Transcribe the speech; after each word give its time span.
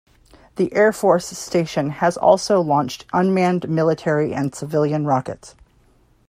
The 0.55 0.73
Air 0.73 0.91
Force 0.93 1.27
Station 1.27 1.91
has 1.91 2.17
also 2.17 2.59
launched 2.59 3.05
unmanned 3.13 3.69
military 3.69 4.33
and 4.33 4.55
civilian 4.55 5.05
rockets. 5.05 5.53